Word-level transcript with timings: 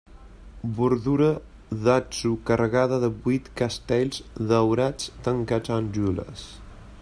Bordura 0.77 1.27
d'atzur 1.87 2.31
carregada 2.49 2.99
de 3.03 3.11
vuit 3.27 3.53
castells 3.61 4.19
daurats 4.53 5.15
tancats 5.29 5.75
en 5.77 5.91
gules. 5.99 6.47